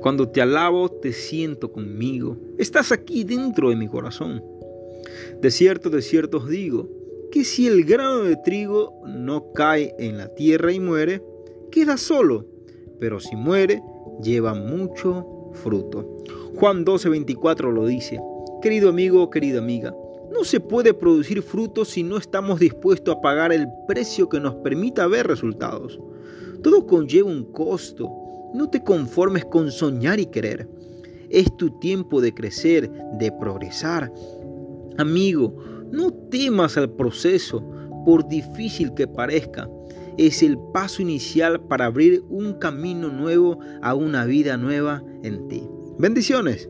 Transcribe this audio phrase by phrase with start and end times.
[0.00, 2.38] Cuando te alabo, te siento conmigo.
[2.58, 4.42] Estás aquí dentro de mi corazón.
[5.40, 6.88] De cierto, de cierto os digo,
[7.30, 11.22] que si el grano de trigo no cae en la tierra y muere,
[11.70, 12.46] queda solo,
[12.98, 13.82] pero si muere,
[14.22, 16.18] lleva mucho fruto.
[16.56, 18.20] Juan 12:24 lo dice.
[18.62, 19.94] Querido amigo, querida amiga,
[20.32, 24.54] no se puede producir fruto si no estamos dispuestos a pagar el precio que nos
[24.56, 26.00] permita ver resultados.
[26.62, 28.10] Todo conlleva un costo.
[28.54, 30.68] No te conformes con soñar y querer.
[31.28, 34.12] Es tu tiempo de crecer, de progresar.
[34.98, 35.56] Amigo,
[35.92, 37.64] no temas al proceso,
[38.04, 39.68] por difícil que parezca.
[40.18, 45.62] Es el paso inicial para abrir un camino nuevo a una vida nueva en ti.
[45.98, 46.68] Bendiciones.